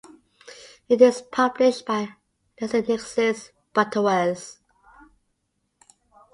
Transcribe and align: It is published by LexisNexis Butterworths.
It 0.89 0.99
is 0.99 1.21
published 1.21 1.85
by 1.85 2.15
LexisNexis 2.59 3.51
Butterworths. 3.75 4.57